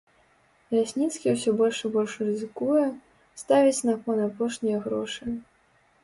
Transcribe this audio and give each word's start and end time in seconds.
Лясніцкі 0.75 1.33
ўсё 1.33 1.51
больш 1.59 1.81
і 1.89 1.91
больш 1.95 2.15
рызыкуе, 2.27 2.85
ставіць 3.41 3.85
на 3.89 3.95
кон 4.07 4.17
апошнія 4.29 4.77
грошы. 4.87 5.35